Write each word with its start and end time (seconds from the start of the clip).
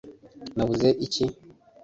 nabuze 0.55 0.89
iki 1.05 1.25